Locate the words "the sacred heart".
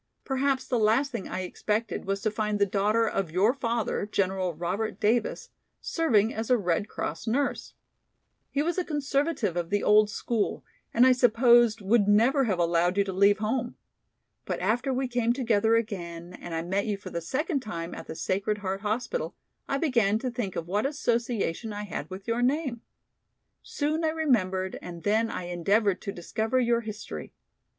18.07-18.81